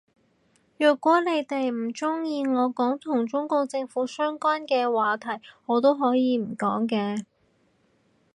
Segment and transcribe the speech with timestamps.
[0.79, 7.23] 若果你哋唔鍾意我講同中國政府相關嘅話題我都可以唔講嘅